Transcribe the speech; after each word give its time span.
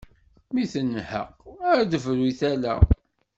Mi 0.53 0.63
tenheq 0.71 1.11
a 1.69 1.71
d-tebru 1.89 2.23
i 2.31 2.33
tala. 2.39 2.75